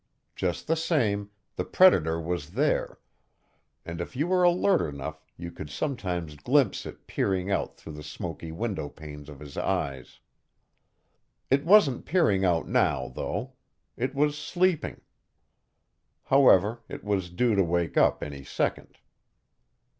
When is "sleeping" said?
14.35-15.01